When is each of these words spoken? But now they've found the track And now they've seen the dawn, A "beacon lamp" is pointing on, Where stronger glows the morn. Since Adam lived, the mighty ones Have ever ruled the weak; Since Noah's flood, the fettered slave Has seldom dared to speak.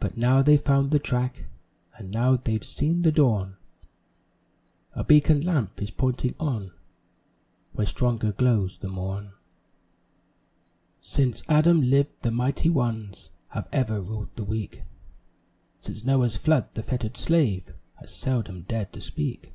But 0.00 0.16
now 0.16 0.42
they've 0.42 0.60
found 0.60 0.90
the 0.90 0.98
track 0.98 1.44
And 1.96 2.10
now 2.10 2.34
they've 2.34 2.64
seen 2.64 3.02
the 3.02 3.12
dawn, 3.12 3.56
A 4.94 5.04
"beacon 5.04 5.42
lamp" 5.42 5.80
is 5.80 5.92
pointing 5.92 6.34
on, 6.40 6.72
Where 7.70 7.86
stronger 7.86 8.32
glows 8.32 8.78
the 8.78 8.88
morn. 8.88 9.34
Since 11.00 11.44
Adam 11.48 11.82
lived, 11.82 12.22
the 12.22 12.32
mighty 12.32 12.68
ones 12.68 13.30
Have 13.50 13.68
ever 13.72 14.00
ruled 14.00 14.34
the 14.34 14.44
weak; 14.44 14.82
Since 15.82 16.02
Noah's 16.02 16.36
flood, 16.36 16.74
the 16.74 16.82
fettered 16.82 17.16
slave 17.16 17.76
Has 18.00 18.12
seldom 18.12 18.62
dared 18.62 18.92
to 18.94 19.00
speak. 19.00 19.52